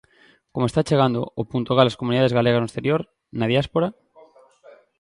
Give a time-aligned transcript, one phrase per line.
[0.53, 3.01] Como está chegando o puntogal ás comunidades galegas no exterior,
[3.37, 3.87] na diáspora?